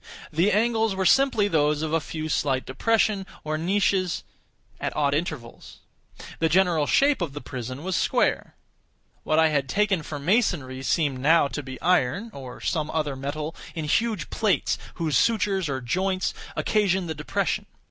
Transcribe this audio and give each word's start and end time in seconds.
The 0.33 0.51
angles 0.51 0.95
were 0.95 1.05
simply 1.05 1.47
those 1.47 1.83
of 1.83 1.93
a 1.93 1.99
few 2.01 2.27
slight 2.27 2.65
depressions, 2.65 3.27
or 3.43 3.55
niches, 3.55 4.23
at 4.79 4.95
odd 4.95 5.13
intervals. 5.13 5.77
The 6.39 6.49
general 6.49 6.87
shape 6.87 7.21
of 7.21 7.33
the 7.33 7.39
prison 7.39 7.83
was 7.83 7.95
square. 7.95 8.55
What 9.21 9.37
I 9.37 9.49
had 9.49 9.69
taken 9.69 10.01
for 10.01 10.17
masonry 10.17 10.81
seemed 10.81 11.19
now 11.19 11.47
to 11.49 11.61
be 11.61 11.79
iron, 11.81 12.31
or 12.33 12.59
some 12.61 12.89
other 12.89 13.15
metal, 13.15 13.55
in 13.75 13.85
huge 13.85 14.31
plates, 14.31 14.79
whose 14.95 15.15
sutures 15.19 15.69
or 15.69 15.81
joints 15.81 16.33
occasioned 16.55 17.07
the 17.07 17.13
depression. 17.13 17.67